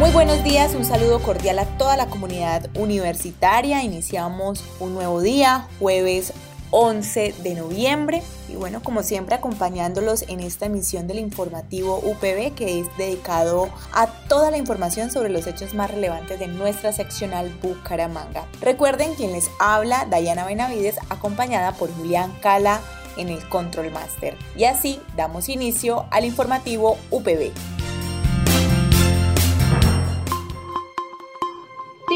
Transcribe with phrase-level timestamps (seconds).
[0.00, 3.82] Muy buenos días, un saludo cordial a toda la comunidad universitaria.
[3.82, 6.32] Iniciamos un nuevo día, jueves
[6.70, 8.22] 11 de noviembre.
[8.48, 14.06] Y bueno, como siempre, acompañándolos en esta emisión del informativo UPB que es dedicado a
[14.06, 18.46] toda la información sobre los hechos más relevantes de nuestra seccional Bucaramanga.
[18.62, 22.80] Recuerden quien les habla, Dayana Benavides, acompañada por Julián Cala
[23.18, 24.34] en el Control Master.
[24.56, 27.52] Y así damos inicio al informativo UPB.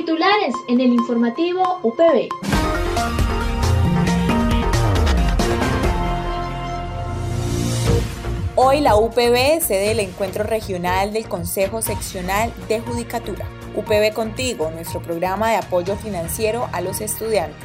[0.00, 2.30] Titulares en el informativo UPB.
[8.56, 13.46] Hoy la UPB cede el encuentro regional del Consejo Seccional de Judicatura.
[13.76, 17.58] UPB Contigo, nuestro programa de apoyo financiero a los estudiantes.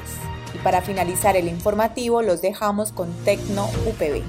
[0.54, 4.24] Y para finalizar el informativo los dejamos con Tecno UPB.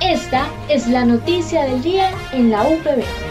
[0.00, 3.29] Esta es la noticia del día en la UPB.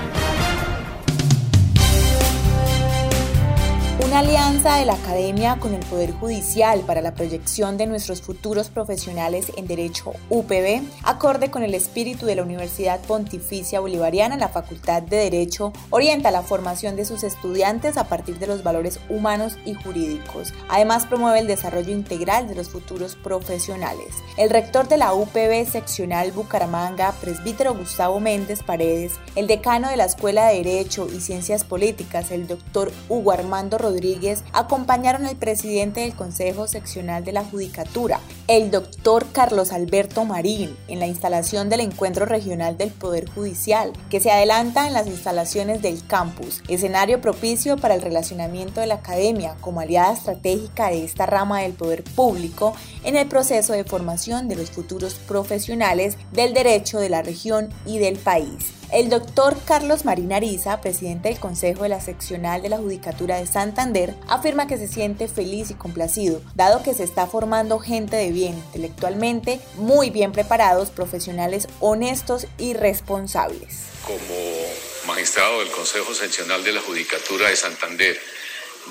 [4.10, 8.72] Una alianza de la Academia con el Poder Judicial para la proyección de nuestros futuros
[8.72, 15.04] profesionales en Derecho UPB, acorde con el espíritu de la Universidad Pontificia Bolivariana, la Facultad
[15.04, 19.76] de Derecho orienta la formación de sus estudiantes a partir de los valores humanos y
[19.76, 20.56] jurídicos.
[20.70, 24.08] Además, promueve el desarrollo integral de los futuros profesionales.
[24.38, 30.06] El rector de la UPB seccional Bucaramanga, presbítero Gustavo Méndez Paredes, el decano de la
[30.06, 36.00] Escuela de Derecho y Ciencias Políticas, el doctor Hugo Armando Rodríguez, Rodríguez acompañaron al presidente
[36.00, 41.82] del Consejo Seccional de la Judicatura, el doctor Carlos Alberto Marín, en la instalación del
[41.82, 47.76] Encuentro Regional del Poder Judicial, que se adelanta en las instalaciones del campus, escenario propicio
[47.76, 52.74] para el relacionamiento de la academia como aliada estratégica de esta rama del poder público
[53.04, 57.98] en el proceso de formación de los futuros profesionales del derecho de la región y
[57.98, 58.79] del país.
[58.92, 63.46] El doctor Carlos Marín Ariza, presidente del Consejo de la Seccional de la Judicatura de
[63.46, 68.32] Santander, afirma que se siente feliz y complacido, dado que se está formando gente de
[68.32, 73.76] bien, intelectualmente muy bien preparados, profesionales honestos y responsables.
[74.08, 78.20] Como magistrado del Consejo Seccional de la Judicatura de Santander,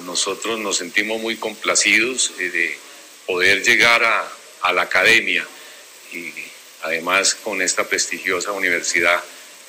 [0.05, 2.79] nosotros nos sentimos muy complacidos eh, de
[3.27, 4.29] poder llegar a,
[4.63, 5.45] a la academia
[6.13, 6.33] y
[6.85, 9.21] además con esta prestigiosa universidad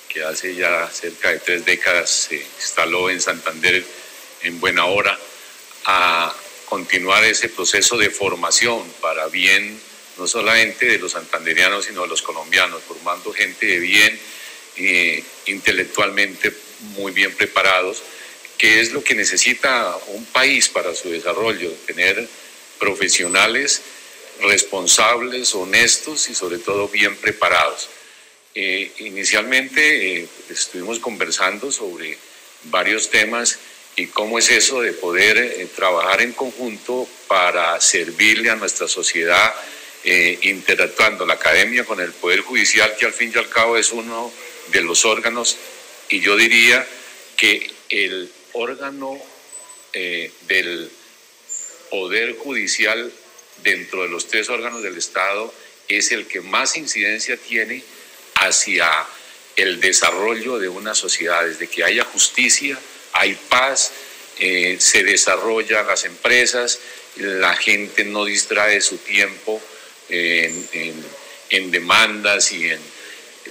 [0.09, 3.85] que hace ya cerca de tres décadas se instaló en Santander
[4.41, 5.17] en buena hora,
[5.85, 9.79] a continuar ese proceso de formación para bien
[10.17, 14.19] no solamente de los santanderianos, sino de los colombianos, formando gente de bien,
[14.75, 16.53] eh, intelectualmente
[16.97, 18.03] muy bien preparados,
[18.57, 22.27] que es lo que necesita un país para su desarrollo, tener
[22.77, 23.81] profesionales
[24.41, 27.89] responsables, honestos y sobre todo bien preparados.
[28.61, 32.17] Eh, inicialmente eh, estuvimos conversando sobre
[32.65, 33.57] varios temas
[33.95, 39.53] y cómo es eso de poder eh, trabajar en conjunto para servirle a nuestra sociedad,
[40.03, 44.29] interactuando la academia con el Poder Judicial, que al fin y al cabo es uno
[44.73, 45.55] de los órganos,
[46.09, 46.85] y yo diría
[47.37, 49.21] que el órgano
[49.93, 50.91] del
[51.89, 53.11] Poder Judicial
[53.63, 55.53] dentro de los tres órganos del Estado
[55.89, 57.83] es el que más incidencia tiene
[58.39, 58.89] hacia
[59.55, 62.79] el desarrollo de una sociedad, desde que haya justicia,
[63.13, 63.91] hay paz,
[64.39, 66.79] eh, se desarrollan las empresas,
[67.17, 69.61] la gente no distrae su tiempo
[70.07, 72.53] en, demandas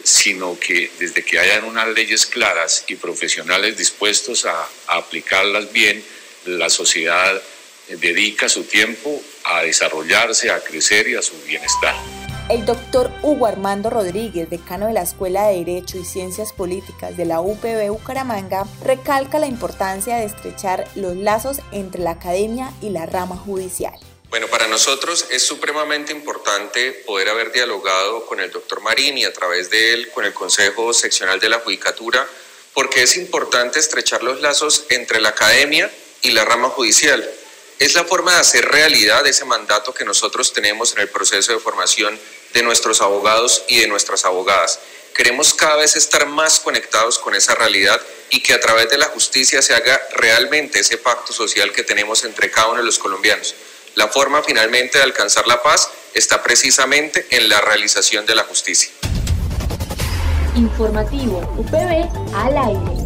[0.05, 6.03] sino que desde que hayan unas leyes claras y profesionales dispuestos a aplicarlas bien,
[6.47, 7.43] la sociedad
[7.89, 11.95] dedica su tiempo a desarrollarse, a crecer y a su bienestar.
[12.49, 17.27] El doctor Hugo Armando Rodríguez, decano de la Escuela de Derecho y Ciencias Políticas de
[17.27, 23.05] la UPB Bucaramanga, recalca la importancia de estrechar los lazos entre la academia y la
[23.05, 23.93] rama judicial.
[24.31, 29.33] Bueno, para nosotros es supremamente importante poder haber dialogado con el doctor Marín y a
[29.35, 32.27] través de él con el Consejo Seccional de la Judicatura,
[32.73, 35.91] porque es importante estrechar los lazos entre la academia
[36.23, 37.29] y la rama judicial.
[37.79, 41.61] Es la forma de hacer realidad ese mandato que nosotros tenemos en el proceso de
[41.61, 42.19] formación
[42.55, 44.81] de nuestros abogados y de nuestras abogadas.
[45.15, 48.01] Queremos cada vez estar más conectados con esa realidad
[48.31, 52.25] y que a través de la justicia se haga realmente ese pacto social que tenemos
[52.25, 53.55] entre cada uno de los colombianos.
[53.95, 58.91] La forma finalmente de alcanzar la paz está precisamente en la realización de la justicia.
[60.55, 62.98] Informativo UPB al aire.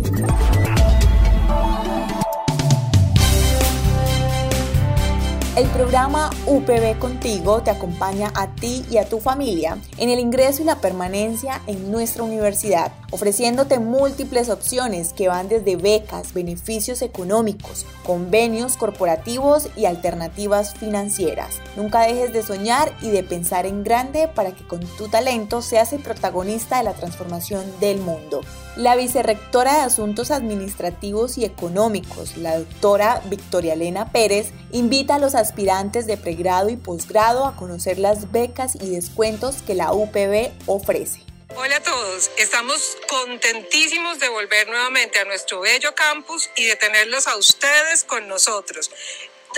[5.63, 10.61] El programa UPB Contigo te acompaña a ti y a tu familia en el ingreso
[10.61, 17.87] y la permanencia en nuestra universidad, ofreciéndote múltiples opciones que van desde becas, beneficios económicos,
[18.05, 21.61] convenios corporativos y alternativas financieras.
[21.77, 25.93] Nunca dejes de soñar y de pensar en grande para que con tu talento seas
[25.93, 28.41] el protagonista de la transformación del mundo.
[28.75, 35.35] La vicerrectora de Asuntos Administrativos y Económicos, la doctora Victoria Elena Pérez, invita a los
[35.53, 41.21] aspirantes de pregrado y posgrado a conocer las becas y descuentos que la UPB ofrece.
[41.55, 47.27] Hola a todos, estamos contentísimos de volver nuevamente a nuestro bello campus y de tenerlos
[47.27, 48.91] a ustedes con nosotros.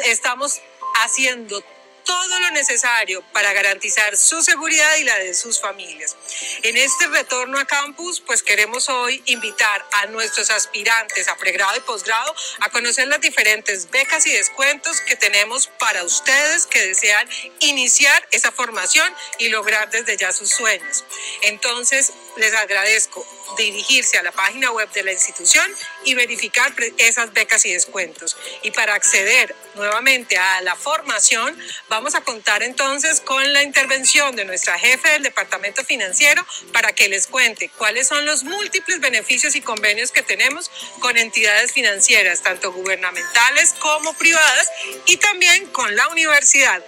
[0.04, 0.60] Estamos
[1.04, 1.62] haciendo
[2.04, 6.16] todo lo necesario para garantizar su seguridad y la de sus familias.
[6.62, 11.80] En este retorno a campus, pues queremos hoy invitar a nuestros aspirantes a pregrado y
[11.80, 17.28] posgrado a conocer las diferentes becas y descuentos que tenemos para ustedes que desean
[17.60, 21.04] iniciar esa formación y lograr desde ya sus sueños.
[21.42, 25.70] Entonces, les agradezco dirigirse a la página web de la institución
[26.04, 28.36] y verificar esas becas y descuentos.
[28.62, 31.56] Y para acceder nuevamente a la formación,
[31.94, 37.08] vamos a contar entonces con la intervención de nuestra jefe del departamento financiero para que
[37.08, 42.72] les cuente cuáles son los múltiples beneficios y convenios que tenemos con entidades financieras, tanto
[42.72, 44.70] gubernamentales como privadas,
[45.06, 46.84] y también con la universidad.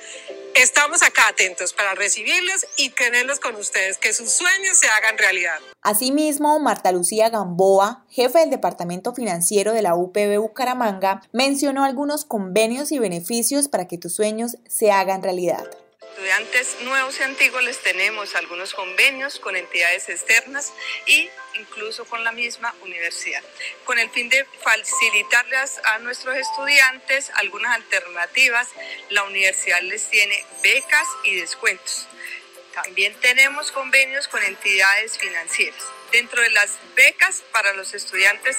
[0.57, 5.59] Estamos acá atentos para recibirlos y tenerlos con ustedes, que sus sueños se hagan realidad.
[5.83, 12.91] Asimismo, Marta Lucía Gamboa, jefe del Departamento Financiero de la UPB Bucaramanga, mencionó algunos convenios
[12.91, 15.67] y beneficios para que tus sueños se hagan realidad
[16.17, 20.73] estudiantes nuevos y antiguos les tenemos algunos convenios con entidades externas
[21.07, 23.43] e incluso con la misma universidad,
[23.85, 28.69] con el fin de facilitarles a nuestros estudiantes algunas alternativas.
[29.11, 32.07] La universidad les tiene becas y descuentos.
[32.73, 35.85] También tenemos convenios con entidades financieras.
[36.17, 38.57] Dentro de las becas para los estudiantes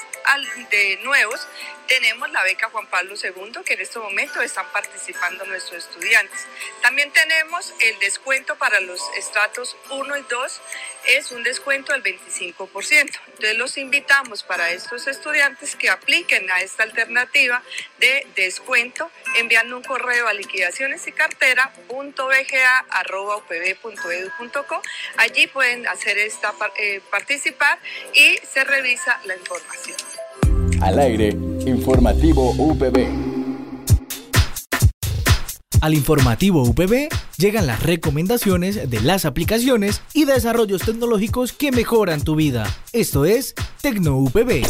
[0.69, 1.47] de nuevos,
[1.87, 6.45] tenemos la beca Juan Pablo II, que en este momento están participando nuestros estudiantes.
[6.83, 10.61] También tenemos el descuento para los estratos 1 y 2,
[11.07, 13.19] es un descuento del 25%.
[13.27, 17.63] Entonces los invitamos para estos estudiantes que apliquen a esta alternativa
[17.99, 21.73] de descuento enviando un correo a liquidaciones y cartera
[25.17, 27.01] Allí pueden hacer esta eh,
[27.51, 27.79] participar
[28.13, 29.97] y se revisa la información.
[30.81, 31.29] Al aire,
[31.65, 33.07] informativo UPB.
[35.81, 37.07] Al informativo UPB
[37.37, 42.65] llegan las recomendaciones de las aplicaciones y desarrollos tecnológicos que mejoran tu vida.
[42.93, 44.65] Esto es Tecno UPB.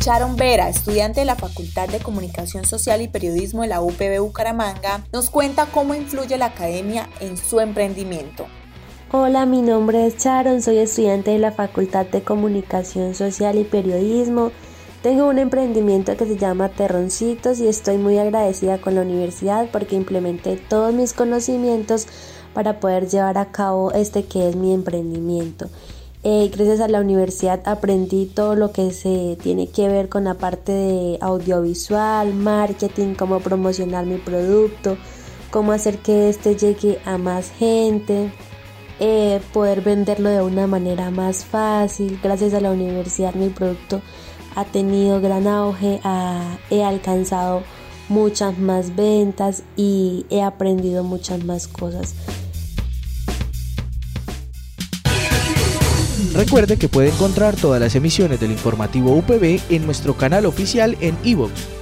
[0.00, 5.04] Sharon Vera, estudiante de la Facultad de Comunicación Social y Periodismo de la UPB Bucaramanga,
[5.12, 8.48] nos cuenta cómo influye la academia en su emprendimiento.
[9.14, 14.52] Hola, mi nombre es Sharon, soy estudiante de la Facultad de Comunicación Social y Periodismo.
[15.02, 19.96] Tengo un emprendimiento que se llama Terroncitos y estoy muy agradecida con la universidad porque
[19.96, 22.06] implementé todos mis conocimientos
[22.54, 25.68] para poder llevar a cabo este que es mi emprendimiento.
[26.22, 30.34] Eh, gracias a la universidad aprendí todo lo que se tiene que ver con la
[30.34, 34.96] parte de audiovisual, marketing, cómo promocionar mi producto,
[35.50, 38.32] cómo hacer que este llegue a más gente.
[39.04, 42.20] Eh, poder venderlo de una manera más fácil.
[42.22, 44.00] Gracias a la universidad mi producto
[44.54, 46.00] ha tenido gran auge,
[46.70, 47.64] he alcanzado
[48.08, 52.14] muchas más ventas y he aprendido muchas más cosas.
[56.32, 61.18] Recuerde que puede encontrar todas las emisiones del informativo UPB en nuestro canal oficial en
[61.24, 61.81] iVoox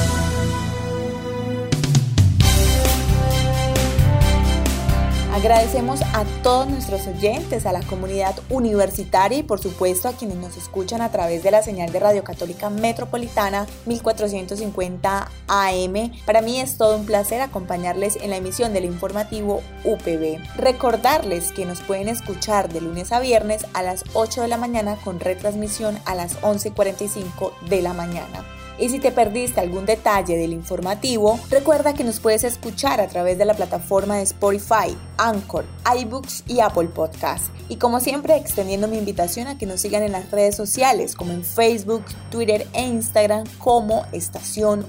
[5.41, 10.55] Agradecemos a todos nuestros oyentes, a la comunidad universitaria y por supuesto a quienes nos
[10.55, 16.11] escuchan a través de la señal de Radio Católica Metropolitana 1450 AM.
[16.27, 20.37] Para mí es todo un placer acompañarles en la emisión del informativo UPB.
[20.57, 24.95] Recordarles que nos pueden escuchar de lunes a viernes a las 8 de la mañana
[25.03, 28.45] con retransmisión a las 11.45 de la mañana.
[28.81, 33.37] Y si te perdiste algún detalle del informativo, recuerda que nos puedes escuchar a través
[33.37, 35.65] de la plataforma de Spotify, Anchor,
[35.99, 37.51] iBooks y Apple Podcasts.
[37.69, 41.31] Y como siempre, extendiendo mi invitación a que nos sigan en las redes sociales, como
[41.31, 44.83] en Facebook, Twitter e Instagram, como Estación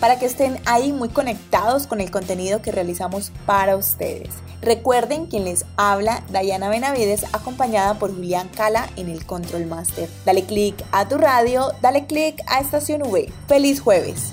[0.00, 4.30] Para que estén ahí muy conectados con el contenido que realizamos para ustedes.
[4.62, 10.08] Recuerden quien les habla, Dayana Benavides, acompañada por Julián Cala en el Control Master.
[10.24, 13.30] Dale click a tu radio, dale click a Estación V.
[13.46, 14.32] Feliz jueves.